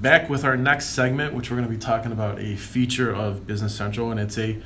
back 0.00 0.30
with 0.30 0.44
our 0.44 0.56
next 0.56 0.90
segment, 0.90 1.34
which 1.34 1.50
we're 1.50 1.56
going 1.56 1.68
to 1.68 1.74
be 1.74 1.80
talking 1.80 2.12
about 2.12 2.38
a 2.38 2.56
feature 2.56 3.14
of 3.14 3.46
Business 3.46 3.74
Central, 3.74 4.10
and 4.10 4.18
it's 4.18 4.38
a 4.38 4.60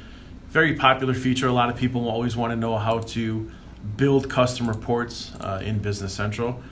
very 0.49 0.75
popular 0.75 1.15
feature. 1.15 1.49
A 1.49 1.53
lot 1.53 1.69
of 1.69 1.77
people 1.77 2.09
always 2.09 2.37
want 2.37 2.53
to 2.53 2.57
know 2.57 2.79
how 2.79 3.01
to 3.01 3.51
build 3.97 4.31
custom 4.31 4.69
reports 4.69 5.33
uh, 5.41 5.61
in 5.65 5.81
Business 5.81 6.15
Central. 6.15 6.63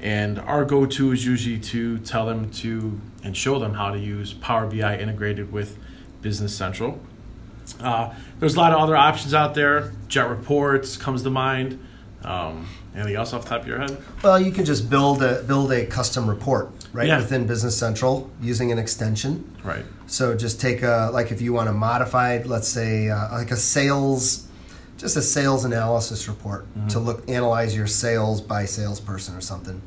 And 0.00 0.38
our 0.38 0.64
go 0.64 0.86
to 0.86 1.10
is 1.10 1.26
usually 1.26 1.58
to 1.58 1.98
tell 1.98 2.24
them 2.24 2.50
to 2.52 3.00
and 3.24 3.36
show 3.36 3.58
them 3.58 3.74
how 3.74 3.90
to 3.90 3.98
use 3.98 4.32
Power 4.32 4.66
BI 4.66 4.96
integrated 4.96 5.52
with 5.52 5.76
Business 6.22 6.56
Central. 6.56 7.00
Uh, 7.80 8.14
there's 8.38 8.54
a 8.54 8.58
lot 8.58 8.72
of 8.72 8.78
other 8.78 8.96
options 8.96 9.34
out 9.34 9.54
there. 9.54 9.92
Jet 10.06 10.28
Reports 10.28 10.96
comes 10.96 11.24
to 11.24 11.30
mind. 11.30 11.84
Um, 12.24 12.66
anything 12.94 13.14
else 13.16 13.32
off 13.32 13.44
the 13.44 13.48
top 13.50 13.60
of 13.62 13.68
your 13.68 13.78
head? 13.78 13.96
Well, 14.22 14.40
you 14.40 14.50
can 14.50 14.64
just 14.64 14.90
build 14.90 15.22
a 15.22 15.42
build 15.44 15.70
a 15.72 15.86
custom 15.86 16.28
report 16.28 16.70
right 16.92 17.06
Yeah. 17.06 17.18
within 17.18 17.46
Business 17.46 17.76
Central 17.76 18.28
using 18.42 18.72
an 18.72 18.78
extension. 18.78 19.44
Right. 19.62 19.84
So 20.06 20.34
just 20.34 20.60
take 20.60 20.82
a 20.82 21.10
like 21.12 21.30
if 21.30 21.40
you 21.40 21.52
want 21.52 21.68
a 21.68 21.72
modified, 21.72 22.46
let's 22.46 22.66
say 22.68 23.08
uh, 23.08 23.32
like 23.32 23.50
a 23.52 23.56
sales, 23.56 24.46
just 24.96 25.16
a 25.16 25.22
sales 25.22 25.64
analysis 25.64 26.26
report 26.28 26.66
to 26.88 26.98
look 26.98 27.28
analyze 27.30 27.76
your 27.76 27.86
sales 27.86 28.40
by 28.40 28.64
salesperson 28.64 29.36
or 29.36 29.40
something. 29.40 29.80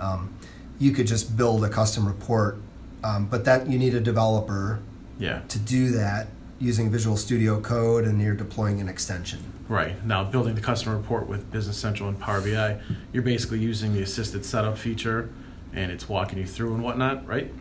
Um, 0.00 0.34
you 0.78 0.90
could 0.92 1.06
just 1.06 1.36
build 1.36 1.64
a 1.64 1.68
custom 1.68 2.06
report, 2.06 2.58
um, 3.04 3.26
but 3.26 3.44
that 3.44 3.68
you 3.68 3.78
need 3.78 3.94
a 3.94 4.00
developer 4.00 4.80
Yeah. 5.18 5.40
to 5.48 5.58
do 5.58 5.90
that 5.92 6.28
using 6.58 6.90
Visual 6.90 7.16
Studio 7.16 7.60
Code, 7.60 8.04
and 8.04 8.20
you're 8.20 8.34
deploying 8.34 8.80
an 8.80 8.88
extension. 8.88 9.40
Right. 9.68 10.04
Now, 10.04 10.22
building 10.22 10.54
the 10.54 10.60
customer 10.60 10.96
report 10.96 11.28
with 11.28 11.50
Business 11.50 11.76
Central 11.76 12.08
and 12.08 12.18
Power 12.18 12.40
BI, 12.40 12.78
you're 13.12 13.24
basically 13.24 13.58
using 13.58 13.94
the 13.94 14.02
assisted 14.02 14.44
setup 14.44 14.78
feature 14.78 15.28
and 15.72 15.92
it's 15.92 16.08
walking 16.08 16.38
you 16.38 16.46
through 16.46 16.74
and 16.74 16.82
whatnot, 16.82 17.26
right? 17.26 17.52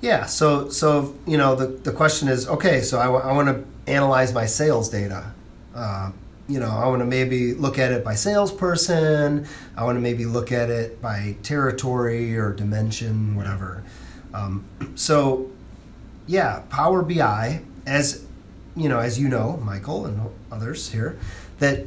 Yeah. 0.00 0.26
So 0.26 0.68
so 0.68 1.14
you 1.26 1.36
know 1.36 1.54
the 1.54 1.66
the 1.66 1.92
question 1.92 2.28
is 2.28 2.48
okay. 2.48 2.80
So 2.80 2.98
I, 2.98 3.08
want 3.08 3.48
to 3.48 3.90
analyze 3.90 4.32
my 4.32 4.46
sales 4.46 4.88
data. 4.88 5.32
Uh, 5.74 6.12
you 6.46 6.60
know, 6.60 6.68
I 6.68 6.86
want 6.88 7.00
to 7.00 7.06
maybe 7.06 7.54
look 7.54 7.78
at 7.78 7.90
it 7.90 8.04
by 8.04 8.14
salesperson. 8.14 9.46
I 9.76 9.84
want 9.84 9.96
to 9.96 10.00
maybe 10.00 10.26
look 10.26 10.52
at 10.52 10.68
it 10.68 11.00
by 11.00 11.36
territory 11.42 12.36
or 12.36 12.52
dimension, 12.52 13.34
whatever. 13.34 13.82
Um, 14.34 14.64
so, 14.94 15.50
yeah, 16.26 16.62
Power 16.68 17.02
BI, 17.02 17.62
as 17.86 18.26
you 18.76 18.90
know, 18.90 18.98
as 18.98 19.18
you 19.18 19.28
know, 19.28 19.56
Michael 19.64 20.04
and 20.04 20.20
others 20.52 20.90
here, 20.90 21.18
that 21.58 21.86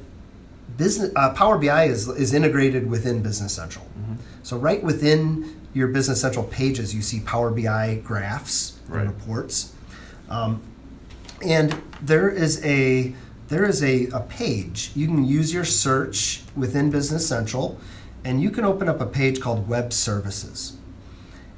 business 0.78 1.12
uh, 1.16 1.34
Power 1.34 1.58
BI 1.58 1.86
is 1.86 2.08
is 2.08 2.34
integrated 2.34 2.90
within 2.90 3.22
Business 3.22 3.54
Central. 3.54 3.86
So 4.44 4.58
right 4.58 4.82
within 4.82 5.60
your 5.74 5.90
Business 5.90 6.22
Central 6.22 6.46
pages, 6.46 6.96
you 6.96 7.02
see 7.02 7.20
Power 7.20 7.52
BI 7.52 7.96
graphs 8.04 8.80
Right. 8.88 9.02
and 9.02 9.10
reports, 9.10 9.74
um, 10.30 10.62
and 11.46 11.76
there 12.02 12.30
is 12.30 12.64
a 12.64 13.14
there 13.50 13.66
is 13.66 13.84
a, 13.84 14.06
a 14.08 14.22
page 14.22 14.92
you 14.96 15.08
can 15.08 15.26
use 15.26 15.54
your 15.54 15.66
search 15.66 16.42
within 16.56 16.90
Business 16.90 17.28
Central, 17.28 17.78
and 18.24 18.42
you 18.42 18.50
can 18.50 18.64
open 18.64 18.88
up 18.88 19.02
a 19.02 19.06
page 19.06 19.42
called 19.42 19.68
Web 19.68 19.92
Services. 19.92 20.78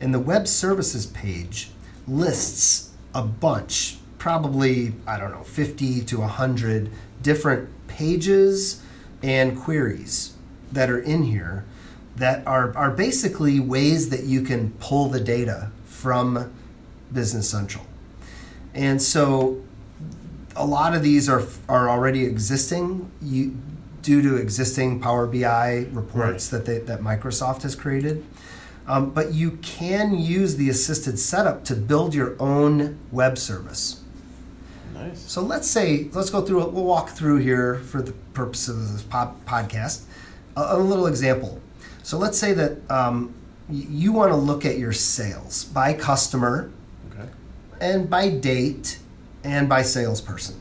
And 0.01 0.11
the 0.13 0.19
Web 0.19 0.47
Services 0.47 1.05
page 1.05 1.69
lists 2.07 2.89
a 3.13 3.21
bunch, 3.21 3.98
probably, 4.19 4.93
I 5.07 5.17
don't 5.17 5.31
know, 5.31 5.43
50 5.43 6.01
to 6.05 6.19
100 6.19 6.91
different 7.23 7.69
pages 7.87 8.83
and 9.23 9.57
queries 9.57 10.35
that 10.71 10.89
are 10.89 10.99
in 10.99 11.23
here 11.23 11.65
that 12.15 12.45
are, 12.45 12.75
are 12.77 12.91
basically 12.91 13.59
ways 13.59 14.09
that 14.09 14.23
you 14.23 14.41
can 14.41 14.71
pull 14.73 15.09
the 15.09 15.19
data 15.19 15.71
from 15.85 16.53
Business 17.11 17.49
Central. 17.49 17.85
And 18.73 19.01
so 19.01 19.63
a 20.55 20.65
lot 20.65 20.93
of 20.93 21.01
these 21.01 21.29
are 21.29 21.43
are 21.67 21.89
already 21.89 22.25
existing 22.25 23.09
you, 23.21 23.57
due 24.01 24.21
to 24.21 24.35
existing 24.35 24.99
Power 24.99 25.25
BI 25.25 25.87
reports 25.91 26.49
that 26.49 26.65
they, 26.65 26.79
that 26.79 26.99
Microsoft 26.99 27.63
has 27.63 27.75
created. 27.75 28.25
Um, 28.87 29.11
but 29.11 29.33
you 29.33 29.51
can 29.61 30.17
use 30.17 30.55
the 30.55 30.69
assisted 30.69 31.19
setup 31.19 31.63
to 31.65 31.75
build 31.75 32.13
your 32.13 32.35
own 32.39 32.97
web 33.11 33.37
service. 33.37 34.03
Nice. 34.99 35.19
So 35.31 35.41
let's 35.41 35.67
say 35.69 36.09
let's 36.13 36.29
go 36.29 36.41
through. 36.41 36.67
We'll 36.69 36.83
walk 36.83 37.09
through 37.09 37.37
here 37.37 37.75
for 37.75 38.01
the 38.01 38.11
purpose 38.33 38.67
of 38.67 38.91
this 38.91 39.01
pop 39.03 39.43
podcast. 39.45 40.03
A, 40.57 40.75
a 40.75 40.77
little 40.77 41.07
example. 41.07 41.61
So 42.03 42.17
let's 42.17 42.37
say 42.37 42.53
that 42.53 42.77
um, 42.91 43.33
y- 43.69 43.85
you 43.89 44.11
want 44.11 44.31
to 44.31 44.35
look 44.35 44.65
at 44.65 44.77
your 44.77 44.93
sales 44.93 45.63
by 45.65 45.93
customer 45.93 46.69
Okay. 47.11 47.29
and 47.79 48.09
by 48.09 48.29
date 48.29 48.99
and 49.43 49.69
by 49.69 49.83
salesperson. 49.83 50.55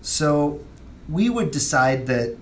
So 0.00 0.60
we 1.08 1.28
would 1.28 1.50
decide 1.50 2.06
that 2.06 2.36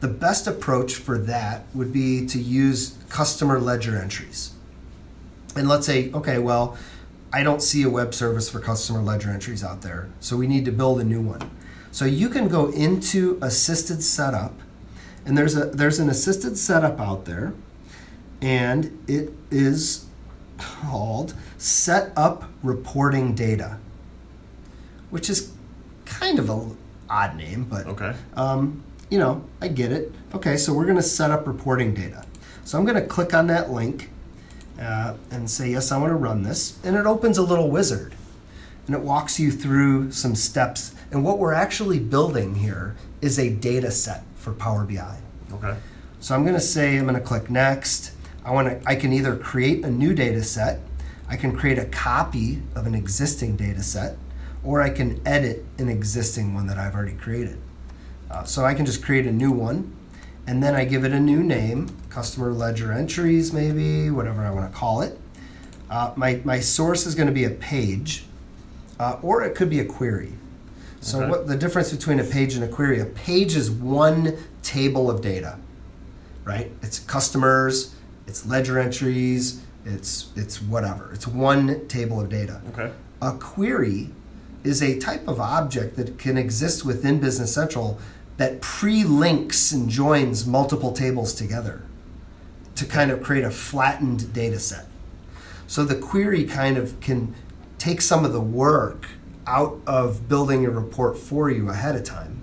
the 0.00 0.08
best 0.08 0.46
approach 0.46 0.94
for 0.94 1.18
that 1.18 1.64
would 1.74 1.92
be 1.92 2.24
to 2.26 2.38
use 2.38 2.96
customer 3.08 3.58
ledger 3.58 3.96
entries. 4.00 4.52
And 5.56 5.68
let's 5.68 5.86
say, 5.86 6.12
okay, 6.12 6.38
well, 6.38 6.76
I 7.32 7.42
don't 7.42 7.62
see 7.62 7.82
a 7.82 7.90
web 7.90 8.12
service 8.14 8.48
for 8.50 8.58
customer 8.60 9.00
ledger 9.00 9.30
entries 9.30 9.62
out 9.62 9.82
there, 9.82 10.08
so 10.20 10.36
we 10.36 10.46
need 10.46 10.64
to 10.64 10.72
build 10.72 11.00
a 11.00 11.04
new 11.04 11.20
one. 11.20 11.50
So 11.92 12.04
you 12.04 12.28
can 12.28 12.48
go 12.48 12.70
into 12.70 13.38
assisted 13.42 14.02
setup, 14.02 14.54
and 15.24 15.36
there's 15.38 15.56
a 15.56 15.66
there's 15.66 15.98
an 15.98 16.08
assisted 16.10 16.56
setup 16.56 17.00
out 17.00 17.24
there, 17.24 17.52
and 18.40 18.98
it 19.08 19.32
is 19.50 20.06
called 20.58 21.34
set 21.58 22.12
up 22.16 22.44
reporting 22.62 23.34
data, 23.34 23.78
which 25.10 25.30
is 25.30 25.52
kind 26.04 26.38
of 26.38 26.50
a 26.50 26.70
odd 27.08 27.36
name, 27.36 27.64
but 27.64 27.86
Okay. 27.86 28.14
um, 28.34 28.82
you 29.08 29.18
know, 29.18 29.44
I 29.60 29.68
get 29.68 29.90
it. 29.90 30.12
Okay, 30.34 30.56
so 30.56 30.72
we're 30.72 30.84
going 30.84 30.96
to 30.96 31.02
set 31.02 31.30
up 31.32 31.46
reporting 31.46 31.92
data. 31.94 32.24
So 32.64 32.78
I'm 32.78 32.84
going 32.84 33.00
to 33.00 33.06
click 33.06 33.34
on 33.34 33.48
that 33.48 33.70
link 33.70 34.10
uh, 34.80 35.14
and 35.30 35.50
say, 35.50 35.70
yes, 35.70 35.92
I 35.92 35.98
want 35.98 36.10
to 36.10 36.16
run 36.16 36.42
this. 36.42 36.78
And 36.82 36.96
it 36.96 37.06
opens 37.06 37.38
a 37.38 37.42
little 37.42 37.70
wizard 37.70 38.14
and 38.86 38.96
it 38.96 39.02
walks 39.02 39.38
you 39.38 39.52
through 39.52 40.10
some 40.10 40.34
steps. 40.34 40.94
And 41.10 41.24
what 41.24 41.38
we're 41.38 41.52
actually 41.52 41.98
building 41.98 42.56
here 42.56 42.96
is 43.20 43.38
a 43.38 43.50
data 43.50 43.90
set 43.90 44.24
for 44.34 44.52
Power 44.52 44.84
BI. 44.84 45.18
Okay. 45.52 45.76
So 46.20 46.34
I'm 46.34 46.42
going 46.42 46.54
to 46.54 46.60
say 46.60 46.96
I'm 46.96 47.04
going 47.04 47.14
to 47.14 47.20
click 47.20 47.50
next. 47.50 48.12
I 48.44 48.52
want 48.52 48.68
to 48.68 48.88
I 48.88 48.96
can 48.96 49.12
either 49.12 49.36
create 49.36 49.84
a 49.84 49.90
new 49.90 50.14
data 50.14 50.42
set, 50.42 50.80
I 51.28 51.36
can 51.36 51.56
create 51.56 51.78
a 51.78 51.84
copy 51.84 52.62
of 52.74 52.86
an 52.86 52.94
existing 52.94 53.56
data 53.56 53.82
set, 53.82 54.16
or 54.64 54.82
I 54.82 54.90
can 54.90 55.20
edit 55.26 55.64
an 55.78 55.88
existing 55.88 56.54
one 56.54 56.66
that 56.66 56.78
I've 56.78 56.94
already 56.94 57.16
created. 57.16 57.58
Uh, 58.30 58.44
so 58.44 58.64
I 58.64 58.74
can 58.74 58.86
just 58.86 59.04
create 59.04 59.26
a 59.26 59.32
new 59.32 59.50
one 59.50 59.94
and 60.46 60.62
then 60.62 60.74
I 60.74 60.84
give 60.84 61.04
it 61.04 61.12
a 61.12 61.20
new 61.20 61.42
name, 61.42 61.88
customer 62.10 62.52
ledger 62.52 62.92
entries 62.92 63.52
maybe, 63.52 64.10
whatever 64.10 64.42
I 64.42 64.50
want 64.50 64.70
to 64.70 64.76
call 64.76 65.02
it. 65.02 65.18
Uh, 65.88 66.12
my, 66.16 66.40
my 66.44 66.60
source 66.60 67.06
is 67.06 67.14
going 67.14 67.26
to 67.28 67.32
be 67.32 67.44
a 67.44 67.50
page 67.50 68.24
uh, 68.98 69.16
or 69.22 69.42
it 69.42 69.54
could 69.54 69.70
be 69.70 69.80
a 69.80 69.84
query. 69.84 70.34
So 71.00 71.20
Okay. 71.22 71.30
what 71.30 71.46
the 71.46 71.56
difference 71.56 71.90
between 71.90 72.20
a 72.20 72.24
page 72.24 72.54
and 72.54 72.62
a 72.62 72.68
query? 72.68 73.00
A 73.00 73.06
page 73.06 73.56
is 73.56 73.70
one 73.70 74.36
table 74.62 75.10
of 75.10 75.22
data, 75.22 75.58
right? 76.44 76.70
It's 76.82 76.98
customers, 76.98 77.94
it's 78.26 78.44
ledger 78.46 78.78
entries, 78.78 79.62
it's 79.86 80.28
it's 80.36 80.60
whatever. 80.60 81.10
It's 81.14 81.26
one 81.26 81.88
table 81.88 82.20
of 82.20 82.28
data. 82.28 82.60
Okay. 82.74 82.90
A 83.22 83.32
query 83.32 84.10
is 84.62 84.82
a 84.82 84.98
type 84.98 85.26
of 85.26 85.40
object 85.40 85.96
that 85.96 86.18
can 86.18 86.36
exist 86.36 86.84
within 86.84 87.18
Business 87.18 87.54
Central 87.54 87.98
that 88.36 88.60
pre-links 88.60 89.72
and 89.72 89.88
joins 89.88 90.46
multiple 90.46 90.92
tables 90.92 91.32
together 91.32 91.80
to 92.80 92.86
kind 92.86 93.10
of 93.10 93.22
create 93.22 93.44
a 93.44 93.50
flattened 93.50 94.32
data 94.32 94.58
set. 94.58 94.86
So 95.66 95.84
the 95.84 95.94
query 95.94 96.44
kind 96.44 96.78
of 96.78 96.98
can 97.00 97.34
take 97.76 98.00
some 98.00 98.24
of 98.24 98.32
the 98.32 98.40
work 98.40 99.08
out 99.46 99.78
of 99.86 100.28
building 100.30 100.64
a 100.64 100.70
report 100.70 101.18
for 101.18 101.50
you 101.50 101.68
ahead 101.68 101.94
of 101.94 102.04
time. 102.04 102.42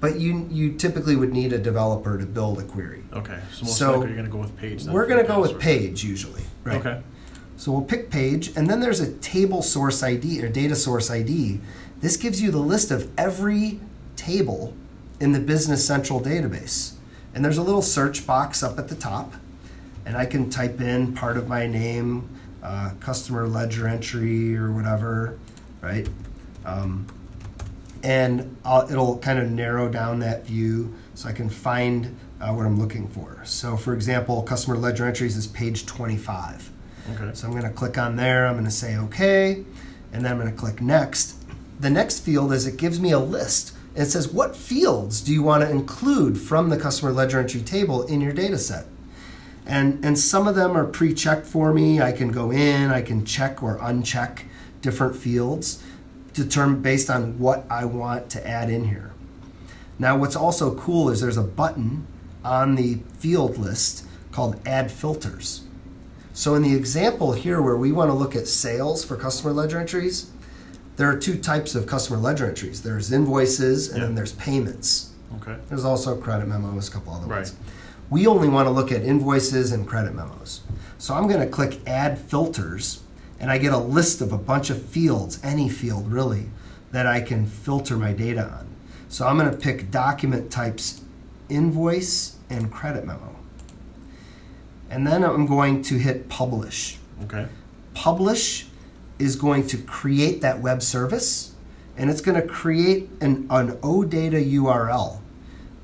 But 0.00 0.20
you 0.20 0.46
you 0.52 0.72
typically 0.74 1.16
would 1.16 1.32
need 1.32 1.52
a 1.52 1.58
developer 1.58 2.16
to 2.16 2.24
build 2.24 2.60
a 2.60 2.62
query. 2.62 3.02
Okay. 3.12 3.40
So 3.52 3.64
most 3.64 3.76
So, 3.76 3.90
likely 3.92 4.06
you're 4.06 4.16
going 4.16 4.26
to 4.26 4.32
go 4.32 4.38
with 4.38 4.56
page. 4.56 4.84
then 4.84 4.94
We're 4.94 5.06
going 5.06 5.20
to 5.20 5.26
go 5.26 5.40
with 5.40 5.58
page 5.58 6.04
usually, 6.04 6.44
right? 6.62 6.76
Okay. 6.76 7.02
So 7.56 7.72
we'll 7.72 7.82
pick 7.82 8.08
page, 8.10 8.54
and 8.56 8.70
then 8.70 8.80
there's 8.80 9.00
a 9.00 9.12
table 9.14 9.62
source 9.62 10.02
ID 10.02 10.44
or 10.44 10.48
data 10.48 10.76
source 10.76 11.10
ID. 11.10 11.60
This 12.00 12.16
gives 12.16 12.40
you 12.40 12.52
the 12.52 12.58
list 12.58 12.90
of 12.92 13.10
every 13.18 13.80
table 14.14 14.74
in 15.18 15.32
the 15.32 15.40
Business 15.40 15.84
Central 15.84 16.20
database. 16.20 16.92
And 17.34 17.44
there's 17.44 17.58
a 17.58 17.62
little 17.62 17.82
search 17.82 18.26
box 18.26 18.62
up 18.62 18.78
at 18.78 18.88
the 18.88 18.94
top, 18.94 19.34
and 20.06 20.16
I 20.16 20.24
can 20.24 20.48
type 20.48 20.80
in 20.80 21.12
part 21.14 21.36
of 21.36 21.48
my 21.48 21.66
name, 21.66 22.28
uh, 22.62 22.92
customer 23.00 23.46
ledger 23.46 23.88
entry 23.88 24.56
or 24.56 24.72
whatever, 24.72 25.36
right? 25.82 26.08
Um, 26.64 27.06
and 28.02 28.56
I'll, 28.64 28.90
it'll 28.90 29.18
kind 29.18 29.40
of 29.40 29.50
narrow 29.50 29.88
down 29.88 30.20
that 30.20 30.46
view 30.46 30.94
so 31.14 31.28
I 31.28 31.32
can 31.32 31.50
find 31.50 32.16
uh, 32.40 32.52
what 32.52 32.64
I'm 32.64 32.78
looking 32.78 33.08
for. 33.08 33.42
So, 33.44 33.76
for 33.76 33.94
example, 33.94 34.42
customer 34.42 34.76
ledger 34.76 35.06
entries 35.06 35.36
is 35.36 35.48
page 35.48 35.86
25. 35.86 36.70
Okay. 37.14 37.30
So 37.34 37.46
I'm 37.46 37.52
going 37.52 37.64
to 37.64 37.70
click 37.70 37.98
on 37.98 38.16
there. 38.16 38.46
I'm 38.46 38.54
going 38.54 38.64
to 38.64 38.70
say 38.70 38.96
OK, 38.96 39.64
and 40.12 40.24
then 40.24 40.32
I'm 40.32 40.38
going 40.38 40.50
to 40.50 40.56
click 40.56 40.80
next. 40.80 41.36
The 41.80 41.90
next 41.90 42.20
field 42.20 42.52
is 42.52 42.66
it 42.66 42.76
gives 42.76 43.00
me 43.00 43.10
a 43.10 43.18
list. 43.18 43.76
It 43.94 44.06
says 44.06 44.28
what 44.28 44.54
fields 44.54 45.20
do 45.20 45.32
you 45.32 45.42
want 45.42 45.62
to 45.62 45.70
include 45.70 46.38
from 46.38 46.68
the 46.68 46.76
customer 46.76 47.12
ledger 47.12 47.40
entry 47.40 47.62
table 47.62 48.02
in 48.02 48.20
your 48.20 48.32
data 48.32 48.58
set? 48.58 48.86
And, 49.66 50.04
and 50.04 50.18
some 50.18 50.46
of 50.46 50.54
them 50.54 50.76
are 50.76 50.84
pre-checked 50.84 51.46
for 51.46 51.72
me. 51.74 52.00
I 52.00 52.12
can 52.12 52.30
go 52.30 52.50
in, 52.52 52.90
I 52.90 53.02
can 53.02 53.24
check 53.24 53.62
or 53.62 53.78
uncheck 53.78 54.42
different 54.80 55.16
fields 55.16 55.82
determine 56.32 56.82
based 56.82 57.08
on 57.10 57.38
what 57.38 57.64
I 57.70 57.86
want 57.86 58.28
to 58.30 58.46
add 58.46 58.68
in 58.70 58.84
here. 58.84 59.12
Now 59.98 60.16
what's 60.18 60.36
also 60.36 60.74
cool 60.74 61.08
is 61.08 61.20
there's 61.20 61.38
a 61.38 61.42
button 61.42 62.06
on 62.44 62.74
the 62.76 62.98
field 63.18 63.56
list 63.56 64.04
called 64.32 64.60
add 64.66 64.92
filters. 64.92 65.64
So 66.34 66.54
in 66.54 66.62
the 66.62 66.74
example 66.76 67.32
here 67.32 67.62
where 67.62 67.76
we 67.76 67.90
want 67.90 68.10
to 68.10 68.14
look 68.14 68.36
at 68.36 68.46
sales 68.46 69.02
for 69.02 69.16
customer 69.16 69.52
ledger 69.54 69.80
entries, 69.80 70.30
there 70.96 71.10
are 71.10 71.16
two 71.16 71.38
types 71.38 71.74
of 71.74 71.86
customer 71.86 72.18
ledger 72.18 72.46
entries. 72.46 72.82
There's 72.82 73.10
invoices 73.10 73.88
and 73.88 73.98
Yeah. 73.98 74.04
then 74.04 74.14
there's 74.14 74.32
payments. 74.32 75.10
Okay. 75.40 75.56
There's 75.70 75.84
also 75.84 76.16
credit 76.16 76.46
memos, 76.46 76.88
a 76.88 76.90
couple 76.90 77.14
other 77.14 77.26
Right. 77.26 77.36
ones. 77.38 77.54
We 78.08 78.26
only 78.26 78.48
want 78.48 78.66
to 78.66 78.70
look 78.70 78.92
at 78.92 79.02
invoices 79.02 79.72
and 79.72 79.86
credit 79.86 80.14
memos. 80.14 80.62
So 80.98 81.14
I'm 81.14 81.26
going 81.26 81.40
to 81.40 81.46
click 81.46 81.80
add 81.86 82.18
filters 82.18 83.02
and 83.38 83.50
I 83.50 83.58
get 83.58 83.72
a 83.72 83.78
list 83.78 84.20
of 84.20 84.32
a 84.32 84.38
bunch 84.38 84.70
of 84.70 84.82
fields, 84.82 85.40
any 85.42 85.68
field 85.68 86.10
really, 86.10 86.46
that 86.92 87.06
I 87.06 87.20
can 87.20 87.46
filter 87.46 87.96
my 87.96 88.12
data 88.12 88.44
on. 88.44 88.68
So 89.08 89.26
I'm 89.26 89.38
going 89.38 89.50
to 89.50 89.56
pick 89.56 89.90
document 89.90 90.50
types 90.50 91.02
invoice 91.48 92.36
and 92.48 92.70
credit 92.70 93.04
memo. 93.04 93.36
And 94.88 95.06
then 95.06 95.24
I'm 95.24 95.46
going 95.46 95.82
to 95.82 95.98
hit 95.98 96.28
publish. 96.28 96.98
Okay. 97.24 97.48
Publish 97.94 98.66
is 99.18 99.36
going 99.36 99.66
to 99.68 99.78
create 99.78 100.40
that 100.42 100.60
web 100.60 100.82
service 100.82 101.54
and 101.96 102.10
it's 102.10 102.20
going 102.20 102.40
to 102.40 102.46
create 102.46 103.08
an, 103.20 103.46
an 103.50 103.72
OData 103.78 104.52
URL. 104.52 105.20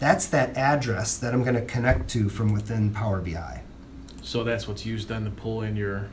That's 0.02 0.26
that 0.26 0.56
address 0.56 1.16
that 1.18 1.32
I'm 1.32 1.44
going 1.44 1.54
to 1.54 1.60
connect 1.64 2.10
to 2.10 2.28
from 2.28 2.52
within 2.52 2.90
Power 2.92 3.20
BI. 3.20 3.62
So 4.20 4.42
that's 4.42 4.66
what's 4.66 4.84
used 4.84 5.06
then 5.06 5.22
to 5.26 5.30
pull 5.30 5.62
in 5.62 5.76
your 5.76 6.08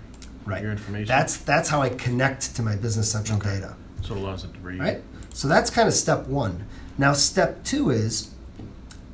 Right. 0.46 0.62
your 0.62 0.72
information. 0.72 1.08
That's 1.08 1.38
that's 1.38 1.70
how 1.70 1.82
I 1.82 1.90
connect 1.90 2.56
to 2.58 2.62
my 2.62 2.76
Business 2.76 3.12
Central 3.12 3.40
Okay. 3.40 3.56
data. 3.56 3.74
so 4.04 4.14
it 4.14 4.20
allows 4.22 4.44
it 4.44 4.54
to 4.54 4.60
read. 4.60 4.80
Right? 4.80 5.02
So 5.34 5.48
that's 5.48 5.72
kind 5.72 5.88
of 5.88 5.96
step 5.96 6.28
one. 6.28 6.66
Now, 7.00 7.14
step 7.14 7.64
two 7.64 7.90
is 7.90 8.30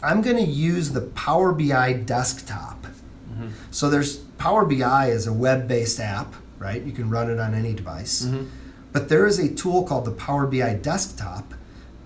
I'm 0.04 0.22
going 0.22 0.36
to 0.38 0.44
use 0.52 0.90
the 0.92 1.02
Power 1.02 1.54
BI 1.54 1.94
desktop. 1.94 2.86
Mhm. 3.34 3.52
So 3.72 3.90
there's 3.90 4.18
Power 4.38 4.66
BI 4.66 5.08
is 5.08 5.26
a 5.26 5.32
web-based 5.34 6.02
app, 6.02 6.34
right? 6.60 6.84
You 6.84 6.92
can 6.92 7.10
run 7.10 7.30
it 7.30 7.40
on 7.40 7.54
any 7.56 7.74
device. 7.74 8.24
Mhm. 8.26 8.48
But 8.92 9.08
there 9.08 9.26
is 9.26 9.40
a 9.40 9.48
tool 9.48 9.84
called 9.84 10.04
the 10.04 10.12
Power 10.12 10.46
BI 10.46 10.74
desktop 10.74 11.54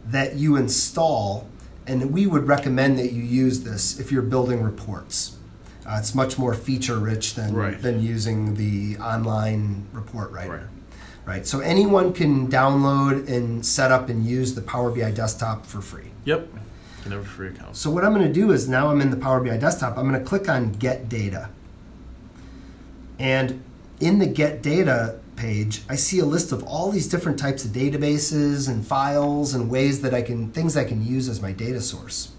that 0.08 0.36
you 0.36 0.56
install, 0.56 1.48
and 1.90 2.12
we 2.14 2.28
would 2.28 2.48
recommend 2.48 3.00
that 3.00 3.12
you 3.12 3.24
use 3.24 3.62
this 3.64 4.00
if 4.00 4.12
you're 4.12 4.22
building 4.22 4.62
reports. 4.62 5.36
Uh, 5.86 5.98
it's 5.98 6.14
much 6.14 6.38
more 6.38 6.54
feature 6.54 6.98
rich 6.98 7.34
than, 7.34 7.54
Right. 7.56 7.82
than 7.82 8.00
using 8.02 8.56
the 8.56 8.98
online 8.98 9.88
report 9.92 10.32
writer. 10.32 10.50
Right. 10.52 10.62
Right. 11.26 11.48
So 11.48 11.60
anyone 11.60 12.14
can 12.14 12.48
download 12.48 13.28
and 13.28 13.66
set 13.66 13.92
up 13.92 14.10
and 14.10 14.26
use 14.26 14.54
the 14.56 14.62
Power 14.62 14.92
BI 14.92 15.12
desktop 15.12 15.66
for 15.66 15.82
free. 15.82 16.12
Yep. 16.26 16.48
You 16.54 17.04
can 17.04 17.12
have 17.12 17.22
a 17.22 17.26
free 17.26 17.48
account. 17.50 17.76
So 17.76 17.90
what 17.92 18.04
I'm 18.06 18.14
going 18.14 18.26
to 18.28 18.34
do 18.34 18.52
is 18.52 18.68
now 18.70 18.90
I'm 18.90 19.02
in 19.02 19.10
the 19.10 19.18
Power 19.18 19.40
BI 19.44 19.58
desktop. 19.58 19.98
I'm 19.98 20.08
going 20.10 20.20
to 20.20 20.26
click 20.28 20.48
on 20.50 20.72
Get 20.74 21.08
Data. 21.10 21.50
And 23.20 23.62
in 24.00 24.20
the 24.20 24.26
Get 24.26 24.62
Data 24.62 25.20
page, 25.40 25.82
I 25.90 25.96
see 25.96 26.20
a 26.20 26.26
list 26.26 26.52
of 26.52 26.64
all 26.64 26.92
these 26.92 27.08
different 27.08 27.40
types 27.40 27.64
of 27.64 27.72
databases 27.72 28.70
and 28.70 28.86
files 28.86 29.54
and 29.54 29.72
ways 29.72 30.02
that 30.02 30.14
I 30.14 30.22
can 30.22 30.52
things 30.52 30.76
I 30.76 30.84
can 30.84 31.04
use 31.04 31.30
as 31.30 31.42
my 31.42 31.54
data 31.54 31.82
source. 31.82 32.34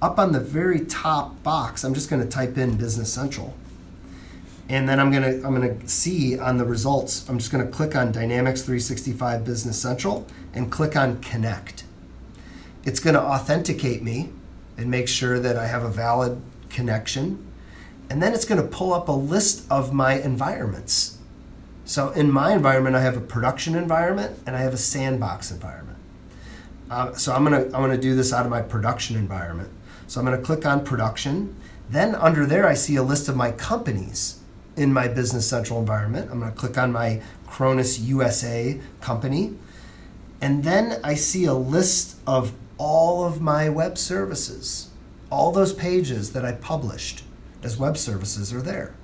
Up 0.00 0.18
on 0.18 0.30
the 0.30 0.40
very 0.40 0.86
top 0.86 1.42
box, 1.42 1.84
I'm 1.84 1.92
just 1.92 2.08
going 2.08 2.22
to 2.22 2.28
type 2.28 2.56
in 2.56 2.76
Business 2.76 3.12
Central. 3.12 3.54
And 4.68 4.88
then 4.88 5.00
I'm 5.00 5.10
going 5.10 5.24
to 5.24 5.46
I'm 5.46 5.54
going 5.54 5.80
to 5.80 5.88
see 5.88 6.38
on 6.38 6.58
the 6.58 6.64
results, 6.64 7.28
I'm 7.28 7.38
just 7.38 7.50
going 7.50 7.66
to 7.66 7.70
click 7.70 7.96
on 7.96 8.12
Dynamics 8.12 8.62
365 8.62 9.44
Business 9.44 9.80
Central 9.80 10.24
and 10.54 10.70
click 10.70 10.96
on 10.96 11.20
Connect. 11.20 11.84
It's 12.84 13.00
going 13.00 13.14
to 13.14 13.22
authenticate 13.22 14.02
me 14.02 14.30
and 14.76 14.88
make 14.90 15.08
sure 15.08 15.40
that 15.40 15.56
I 15.56 15.66
have 15.66 15.82
a 15.82 15.90
valid 15.90 16.40
connection. 16.70 17.44
And 18.08 18.22
then 18.22 18.32
it's 18.32 18.44
going 18.44 18.62
to 18.62 18.66
pull 18.66 18.94
up 18.94 19.08
a 19.08 19.12
list 19.12 19.66
of 19.70 19.92
my 19.92 20.14
environments. 20.14 21.17
So 21.88 22.10
in 22.10 22.30
my 22.30 22.52
environment, 22.52 22.96
I 22.96 23.00
have 23.00 23.16
a 23.16 23.20
production 23.20 23.74
environment 23.74 24.38
and 24.46 24.54
I 24.54 24.60
have 24.60 24.74
a 24.74 24.78
sandbox 24.78 25.50
environment. 25.50 25.96
Uh, 26.90 27.14
so 27.14 27.32
I'm 27.32 27.46
to 27.46 27.74
I'm 27.74 27.90
to 27.90 27.96
do 27.96 28.14
this 28.14 28.30
out 28.30 28.44
of 28.44 28.50
my 28.50 28.60
production 28.60 29.16
environment. 29.16 29.70
So 30.06 30.20
I'm 30.20 30.26
to 30.26 30.36
click 30.36 30.66
on 30.66 30.84
production. 30.84 31.56
Then 31.88 32.14
under 32.14 32.44
there, 32.44 32.66
I 32.66 32.74
see 32.74 32.96
a 32.96 33.02
list 33.02 33.26
of 33.30 33.36
my 33.36 33.52
companies 33.52 34.38
in 34.76 34.92
my 34.92 35.08
Business 35.08 35.48
Central 35.48 35.80
environment. 35.80 36.30
I'm 36.30 36.42
to 36.42 36.50
click 36.50 36.76
on 36.76 36.92
my 36.92 37.22
Cronus 37.46 37.98
USA 37.98 38.78
company. 39.00 39.54
And 40.42 40.64
then 40.64 41.00
I 41.02 41.14
see 41.14 41.46
a 41.46 41.54
list 41.54 42.18
of 42.26 42.52
all 42.76 43.24
of 43.24 43.40
my 43.40 43.70
web 43.70 43.96
services. 43.96 44.90
All 45.30 45.52
those 45.52 45.72
pages 45.72 46.34
that 46.34 46.44
I 46.44 46.52
published 46.52 47.24
as 47.62 47.78
web 47.78 47.96
services 47.96 48.52
are 48.52 48.60
there, 48.60 48.94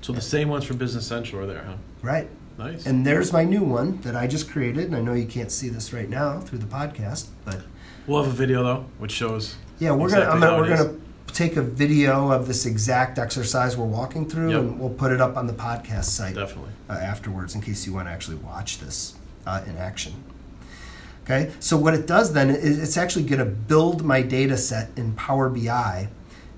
So 0.00 0.14
the 0.14 0.22
same 0.22 0.48
ones 0.48 0.64
from 0.64 0.78
Business 0.78 1.06
Central 1.06 1.42
are 1.42 1.46
there, 1.46 1.64
huh? 1.64 1.76
Right? 2.02 2.28
Nice. 2.58 2.84
And 2.86 3.06
there's 3.06 3.32
my 3.32 3.44
new 3.44 3.62
one 3.62 4.00
that 4.02 4.14
I 4.16 4.26
just 4.26 4.50
created. 4.50 4.84
And 4.86 4.96
I 4.96 5.00
know 5.00 5.14
you 5.14 5.26
can't 5.26 5.50
see 5.50 5.68
this 5.68 5.92
right 5.92 6.08
now 6.08 6.40
through 6.40 6.58
the 6.58 6.66
podcast, 6.66 7.28
but 7.44 7.60
we'll 8.06 8.22
have 8.22 8.30
a 8.32 8.36
video 8.36 8.62
though, 8.62 8.84
which 8.98 9.12
shows. 9.12 9.56
yeah, 9.78 9.92
we're 9.92 10.10
gonna, 10.10 10.26
I'm 10.26 10.40
gonna 10.40 10.58
we're 10.58 10.72
is. 10.72 10.82
gonna 10.82 10.98
take 11.28 11.56
a 11.56 11.62
video 11.62 12.30
of 12.30 12.46
this 12.48 12.66
exact 12.66 13.18
exercise 13.18 13.76
we're 13.76 13.86
walking 13.86 14.28
through, 14.28 14.50
Yep. 14.50 14.60
and 14.60 14.80
we'll 14.80 14.90
put 14.90 15.10
it 15.12 15.20
up 15.20 15.36
on 15.36 15.46
the 15.46 15.52
podcast 15.54 16.04
site. 16.06 16.34
Definitely. 16.34 16.72
uh, 16.90 16.94
afterwards 16.94 17.54
in 17.54 17.60
case 17.62 17.86
you 17.86 17.92
want 17.94 18.08
to 18.08 18.12
actually 18.12 18.36
watch 18.38 18.78
this 18.78 19.14
uh, 19.46 19.62
in 19.66 19.76
action. 19.76 20.12
Okay, 21.24 21.52
so 21.60 21.76
what 21.76 21.94
it 21.94 22.06
does 22.06 22.32
then 22.32 22.50
is 22.50 22.82
it's 22.82 22.96
actually 22.96 23.24
going 23.24 23.38
to 23.38 23.44
build 23.44 24.02
my 24.02 24.20
data 24.20 24.56
set 24.56 24.90
in 24.96 25.12
Power 25.14 25.48
BI 25.48 26.08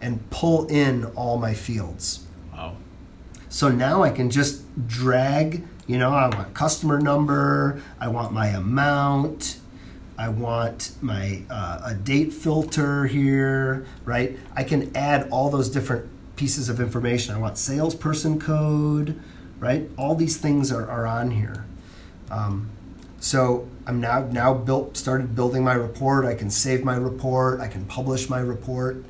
and 0.01 0.29
pull 0.31 0.67
in 0.69 1.05
all 1.15 1.37
my 1.37 1.53
fields. 1.53 2.27
So 3.53 3.69
now 3.69 4.03
I 4.03 4.09
can 4.09 4.31
just 4.31 4.63
drag, 4.89 5.63
you 5.87 5.99
know, 5.99 6.09
I 6.15 6.35
want 6.35 6.55
customer 6.55 6.99
number, 6.99 7.83
I 8.01 8.09
want 8.09 8.33
my 8.33 8.47
amount, 8.47 9.59
I 10.17 10.31
want 10.31 10.93
my 11.03 11.43
uh, 11.51 11.83
a 11.85 11.95
date 11.95 12.33
filter 12.33 13.05
here, 13.05 13.85
right? 14.07 14.39
I 14.57 14.65
can 14.65 14.91
add 14.97 15.29
all 15.31 15.51
those 15.51 15.69
different 15.69 16.09
pieces 16.35 16.71
of 16.71 16.81
information. 16.81 17.35
I 17.35 17.39
want 17.39 17.59
salesperson 17.59 18.41
code, 18.41 19.21
right? 19.61 19.87
All 19.99 20.15
these 20.15 20.39
things 20.39 20.73
are, 20.73 20.89
are 20.89 21.07
on 21.07 21.33
here. 21.33 21.67
Um, 22.31 22.71
so 23.21 23.69
I'm 23.87 24.01
now 24.01 24.21
now 24.33 24.55
built 24.55 24.97
started 24.97 25.37
building 25.37 25.63
my 25.63 25.75
report. 25.75 26.25
I 26.25 26.35
can 26.35 26.49
save 26.49 26.85
my 26.85 26.97
report. 26.97 27.61
I 27.61 27.69
can 27.69 27.85
publish 27.85 28.31
my 28.31 28.41
report. 28.41 29.05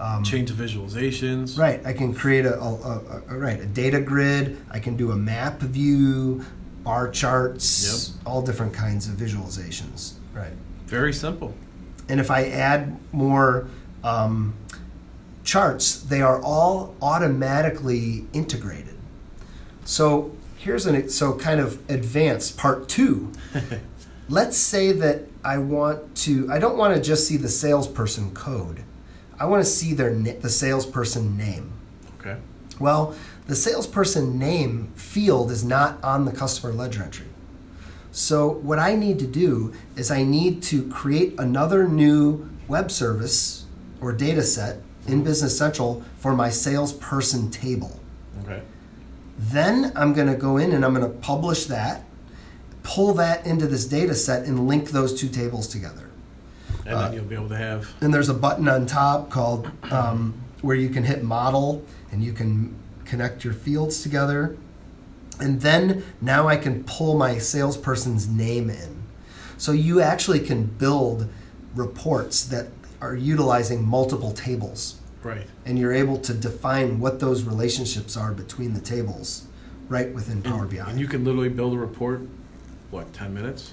Um, 0.00 0.24
Change 0.24 0.50
the 0.50 0.64
visualizations. 0.64 1.58
Right. 1.58 1.84
I 1.84 1.92
can 1.92 2.14
create 2.14 2.46
a, 2.46 2.58
a, 2.58 2.72
a, 2.74 3.22
a 3.28 3.38
right 3.38 3.60
a 3.60 3.66
data 3.66 4.00
grid. 4.00 4.56
I 4.70 4.78
can 4.78 4.96
do 4.96 5.10
a 5.10 5.16
map 5.16 5.60
view, 5.60 6.42
bar 6.82 7.10
charts, 7.10 8.16
all 8.24 8.40
different 8.40 8.72
kinds 8.72 9.06
of 9.08 9.16
visualizations. 9.16 10.14
Right. 10.32 10.54
Very 10.86 11.12
simple. 11.12 11.54
And 12.08 12.18
if 12.18 12.30
I 12.30 12.46
add 12.46 12.98
more 13.12 13.68
um, 14.02 14.54
charts, 15.44 16.00
they 16.00 16.22
are 16.22 16.40
all 16.42 16.94
automatically 17.02 18.24
integrated. 18.32 18.96
So 19.84 20.34
here's 20.56 20.86
an 20.86 21.08
so 21.10 21.34
kind 21.34 21.60
of 21.60 21.78
advanced 21.90 22.56
part 22.56 22.88
two. 22.88 23.32
Let's 24.30 24.56
say 24.56 24.92
that 24.92 25.26
I 25.44 25.58
want 25.58 26.16
to. 26.18 26.50
I 26.50 26.58
don't 26.58 26.76
want 26.78 26.94
to 26.94 27.02
just 27.02 27.26
see 27.26 27.36
the 27.36 27.48
salesperson 27.48 28.32
code. 28.32 28.82
I 29.40 29.46
want 29.46 29.64
to 29.64 29.70
see 29.70 29.94
their 29.94 30.14
the 30.14 30.50
salesperson 30.50 31.38
name. 31.38 31.72
Okay. 32.20 32.36
Well, 32.78 33.16
the 33.46 33.56
salesperson 33.56 34.38
name 34.38 34.92
field 34.94 35.50
is 35.50 35.64
not 35.64 36.02
on 36.04 36.26
the 36.26 36.32
customer 36.32 36.72
ledger 36.74 37.02
entry. 37.02 37.26
So, 38.12 38.48
what 38.48 38.78
I 38.78 38.96
need 38.96 39.18
to 39.20 39.26
do 39.26 39.72
is 39.96 40.10
I 40.10 40.24
need 40.24 40.62
to 40.64 40.86
create 40.88 41.34
another 41.38 41.88
new 41.88 42.50
web 42.68 42.90
service 42.90 43.64
or 44.00 44.12
data 44.12 44.42
set 44.42 44.82
in 45.06 45.24
Business 45.24 45.56
Central 45.56 46.04
for 46.18 46.34
my 46.34 46.50
salesperson 46.50 47.50
table. 47.50 47.98
Okay. 48.42 48.62
Then 49.38 49.92
I'm 49.96 50.12
going 50.12 50.26
to 50.26 50.36
go 50.36 50.58
in 50.58 50.72
and 50.72 50.84
I'm 50.84 50.92
going 50.94 51.10
to 51.10 51.18
publish 51.18 51.64
that, 51.66 52.04
pull 52.82 53.14
that 53.14 53.46
into 53.46 53.66
this 53.66 53.86
data 53.86 54.14
set, 54.14 54.44
and 54.44 54.68
link 54.68 54.90
those 54.90 55.18
two 55.18 55.28
tables 55.28 55.66
together. 55.66 56.09
And 56.90 56.98
Uh, 56.98 57.02
then 57.04 57.12
you'll 57.14 57.24
be 57.24 57.36
able 57.36 57.48
to 57.48 57.56
have. 57.56 57.88
And 58.00 58.12
there's 58.12 58.28
a 58.28 58.34
button 58.34 58.68
on 58.68 58.84
top 58.84 59.30
called 59.30 59.70
um, 59.92 60.34
where 60.60 60.74
you 60.74 60.88
can 60.88 61.04
hit 61.04 61.22
model 61.22 61.84
and 62.10 62.22
you 62.22 62.32
can 62.32 62.74
connect 63.04 63.44
your 63.44 63.54
fields 63.54 64.02
together. 64.02 64.56
And 65.38 65.60
then 65.60 66.02
now 66.20 66.48
I 66.48 66.56
can 66.56 66.82
pull 66.84 67.16
my 67.16 67.38
salesperson's 67.38 68.28
name 68.28 68.68
in. 68.68 69.02
So 69.56 69.70
you 69.72 70.00
actually 70.00 70.40
can 70.40 70.64
build 70.64 71.28
reports 71.74 72.44
that 72.46 72.66
are 73.00 73.14
utilizing 73.14 73.86
multiple 73.86 74.32
tables. 74.32 75.00
Right. 75.22 75.46
And 75.64 75.78
you're 75.78 75.92
able 75.92 76.18
to 76.18 76.34
define 76.34 76.98
what 76.98 77.20
those 77.20 77.44
relationships 77.44 78.16
are 78.16 78.32
between 78.32 78.74
the 78.74 78.80
tables 78.80 79.46
right 79.88 80.12
within 80.12 80.42
Power 80.42 80.66
BI. 80.66 80.78
And 80.78 80.98
you 80.98 81.06
can 81.06 81.24
literally 81.24 81.48
build 81.48 81.74
a 81.74 81.78
report, 81.78 82.22
what, 82.90 83.12
10 83.12 83.32
minutes, 83.32 83.72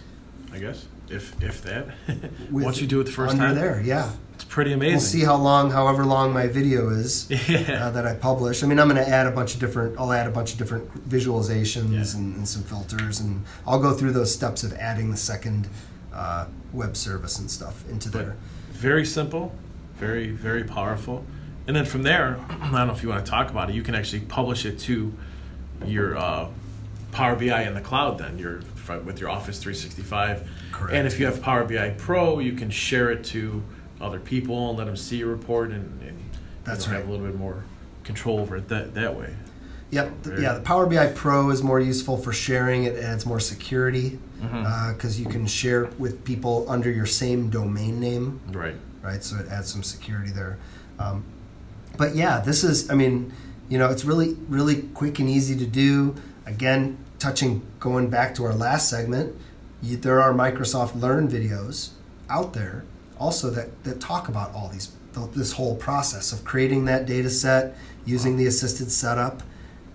I 0.52 0.60
guess, 0.60 0.86
if 1.10 1.42
if 1.42 1.62
that. 1.64 1.88
With- 2.52 2.64
Once 2.66 2.82
you 2.82 2.88
do 2.88 3.00
it 3.02 3.06
the 3.06 3.12
first 3.12 3.38
time, 3.38 3.56
there, 3.56 3.82
yeah. 3.84 4.12
it's 4.36 4.44
pretty 4.44 4.74
amazing. 4.74 4.94
We'll 4.96 5.02
see 5.02 5.24
how 5.24 5.36
long, 5.38 5.72
however 5.72 6.06
long 6.06 6.34
my 6.34 6.48
video 6.48 6.90
is 6.90 7.28
Yeah. 7.50 7.86
uh, 7.88 7.92
that 7.92 8.06
I 8.06 8.14
publish. 8.14 8.64
I 8.64 8.68
mean, 8.68 8.80
I'm 8.80 8.90
going 8.90 9.04
to 9.04 9.10
add 9.10 9.28
a 9.28 9.32
bunch 9.32 9.54
of 9.54 9.60
different. 9.60 9.98
I'll 10.00 10.12
add 10.14 10.28
a 10.28 10.32
bunch 10.32 10.52
of 10.54 10.58
different 10.58 11.10
visualizations 11.10 11.92
Yeah. 12.14 12.20
and, 12.20 12.36
and 12.36 12.48
some 12.48 12.64
filters, 12.64 13.20
and 13.20 13.44
I'll 13.66 13.80
go 13.82 13.94
through 13.94 14.12
those 14.14 14.34
steps 14.34 14.64
of 14.64 14.74
adding 14.74 15.12
the 15.12 15.18
second 15.18 15.68
uh, 16.14 16.48
web 16.74 16.98
service 16.98 17.38
and 17.40 17.50
stuff 17.50 17.88
into 17.90 18.10
But 18.10 18.18
there. 18.20 18.36
very 18.72 19.06
simple, 19.06 19.54
very 19.98 20.30
very 20.32 20.64
powerful. 20.64 21.26
And 21.68 21.76
then 21.76 21.86
from 21.86 22.04
there, 22.04 22.40
I 22.50 22.72
don't 22.72 22.88
know 22.88 22.94
if 22.94 23.04
you 23.04 23.10
want 23.10 23.26
to 23.26 23.30
talk 23.30 23.50
about 23.50 23.70
it. 23.70 23.76
You 23.76 23.84
can 23.84 23.94
actually 23.96 24.22
publish 24.22 24.66
it 24.66 24.80
to 24.80 25.14
your 25.86 26.18
uh, 26.18 26.48
Power 27.12 27.36
BI 27.36 27.64
in 27.64 27.74
the 27.74 27.82
cloud. 27.82 28.18
Then 28.18 28.38
your 28.38 28.62
with 29.04 29.20
your 29.20 29.30
Office 29.30 29.60
365. 29.60 30.50
Correct. 30.72 30.94
And 30.94 31.06
if 31.08 31.20
you 31.20 31.26
have 31.26 31.42
Power 31.42 31.66
BI 31.66 31.90
Pro, 31.98 32.40
you 32.40 32.54
can 32.54 32.70
share 32.70 33.12
it 33.12 33.24
to 33.26 33.62
other 34.00 34.20
people 34.20 34.70
and 34.70 34.78
let 34.78 34.86
them 34.86 34.96
see 34.96 35.18
your 35.18 35.30
report 35.30 35.72
and, 35.72 36.02
and 36.02 36.18
That's 36.64 36.86
you 36.86 36.92
know, 36.94 36.98
right. 37.00 37.02
have 37.02 37.10
a 37.10 37.12
little 37.12 37.26
bit 37.28 37.36
more 37.38 37.64
control 38.04 38.40
over 38.40 38.56
it 38.58 38.70
that 38.70 38.94
that 38.94 39.16
way. 39.16 39.36
Yep. 39.90 40.12
yeah, 40.40 40.54
the 40.54 40.62
Power 40.62 40.86
BI 40.86 41.08
Pro 41.14 41.50
is 41.50 41.64
more 41.64 41.80
useful 41.80 42.18
for 42.18 42.34
sharing. 42.34 42.84
It 42.84 42.98
adds 42.98 43.26
more 43.26 43.40
security 43.40 44.20
Mm-hmm. 44.42 44.94
because 44.94 45.20
you 45.20 45.26
can 45.26 45.48
share 45.48 45.86
with 45.98 46.24
people 46.24 46.64
under 46.70 46.92
your 46.92 47.08
same 47.08 47.50
domain 47.50 48.00
name. 48.00 48.40
Right. 48.52 48.76
right? 49.02 49.24
So 49.24 49.36
it 49.38 49.48
adds 49.50 49.72
some 49.72 49.82
security 49.82 50.30
there. 50.30 50.60
Um, 51.00 51.24
but 51.98 52.16
yeah, 52.16 52.40
this 52.42 52.64
is, 52.64 52.92
I 52.92 52.94
mean, 52.94 53.34
you 53.68 53.80
know, 53.80 53.90
it's 53.90 54.06
really, 54.06 54.36
really 54.48 54.84
quick 54.94 55.18
and 55.18 55.28
easy 55.28 55.56
to 55.58 55.66
do. 55.66 56.14
Again, 56.48 56.98
touching, 57.20 57.62
going 57.80 58.10
back 58.10 58.34
to 58.36 58.46
our 58.46 58.54
last 58.54 58.90
segment, 58.90 59.36
you, 59.82 59.98
there 59.98 60.22
are 60.22 60.34
Microsoft 60.34 61.00
Learn 61.00 61.28
videos 61.28 61.90
out 62.30 62.54
there 62.54 62.86
also 63.20 63.50
that, 63.50 63.84
that 63.84 64.00
talk 64.00 64.30
about 64.30 64.54
all 64.54 64.70
these, 64.70 64.92
this 65.34 65.54
whole 65.54 65.76
process 65.76 66.32
of 66.32 66.46
creating 66.46 66.86
that 66.86 67.06
data 67.06 67.30
set, 67.30 67.76
using 68.06 68.38
the 68.38 68.46
assisted 68.46 68.92
setup, 68.92 69.44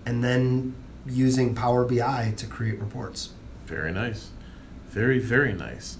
and 0.05 0.23
then 0.23 0.75
using 1.07 1.55
Power 1.55 1.85
BI 1.85 2.33
to 2.37 2.45
create 2.45 2.79
reports. 2.79 3.29
Very 3.65 3.91
nice. 3.91 4.29
Very, 4.89 5.17
very 5.17 5.53
nice. 5.53 5.97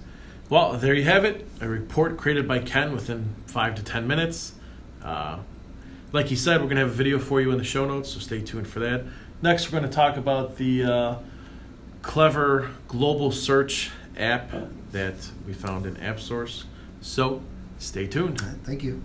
Well, 0.48 0.74
there 0.74 0.94
you 0.94 1.04
have 1.04 1.24
it. 1.24 1.48
A 1.60 1.68
report 1.68 2.16
created 2.16 2.46
by 2.46 2.60
Ken 2.60 2.92
within 2.92 3.34
five 3.46 3.74
to 3.74 3.82
ten 3.82 4.06
minutes. 4.06 4.52
Uh, 5.02 5.38
like 6.12 6.26
he 6.26 6.36
said, 6.36 6.60
we're 6.60 6.68
going 6.68 6.76
to 6.76 6.82
have 6.82 6.90
a 6.90 6.94
video 6.94 7.18
for 7.18 7.40
you 7.40 7.50
in 7.50 7.58
the 7.58 7.64
show 7.64 7.84
notes, 7.86 8.10
so 8.10 8.20
stay 8.20 8.40
tuned 8.40 8.68
for 8.68 8.78
that. 8.80 9.04
Next, 9.42 9.70
we're 9.70 9.78
going 9.78 9.90
to 9.90 9.94
talk 9.94 10.16
about 10.16 10.56
the 10.56 10.84
uh, 10.84 11.14
clever 12.02 12.70
global 12.88 13.30
search 13.30 13.90
app 14.16 14.50
that 14.92 15.14
we 15.46 15.52
found 15.52 15.86
in 15.86 15.96
AppSource. 15.96 16.64
So 17.00 17.42
stay 17.78 18.06
tuned. 18.06 18.40
Thank 18.64 18.82
you. 18.82 19.02